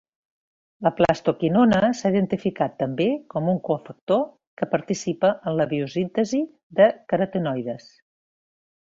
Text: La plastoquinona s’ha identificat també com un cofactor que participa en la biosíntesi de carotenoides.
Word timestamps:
La 0.85 0.91
plastoquinona 0.99 1.81
s’ha 1.97 2.09
identificat 2.13 2.73
també 2.79 3.05
com 3.33 3.51
un 3.53 3.59
cofactor 3.67 4.23
que 4.61 4.69
participa 4.71 5.31
en 5.51 5.59
la 5.59 5.67
biosíntesi 5.75 6.41
de 6.81 6.89
carotenoides. 7.13 7.87